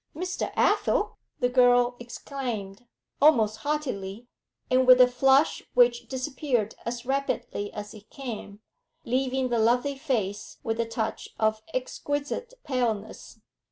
'Mr. 0.15 0.51
Athel!' 0.57 1.19
the 1.41 1.47
girl 1.47 1.95
exclaimed, 1.99 2.87
almost 3.21 3.57
haughtily, 3.57 4.25
and 4.71 4.87
with 4.87 4.99
a 4.99 5.07
flush 5.07 5.61
which 5.75 6.07
disappeared 6.07 6.73
as 6.87 7.05
rapidly 7.05 7.71
as 7.71 7.93
it 7.93 8.09
came, 8.09 8.61
leaving 9.05 9.49
the 9.49 9.59
lovely 9.59 9.95
face 9.95 10.57
with 10.63 10.79
a 10.79 10.87
touch 10.87 11.29
of 11.39 11.61
exquisite 11.71 12.55
paleness. 12.63 13.41